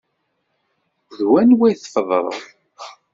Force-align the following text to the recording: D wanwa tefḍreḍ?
D 1.17 1.17
wanwa 1.29 1.67
tefḍreḍ? 1.81 2.37